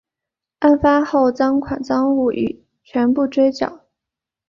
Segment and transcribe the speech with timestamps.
[0.57, 3.85] 案发后赃款赃物已全部追缴。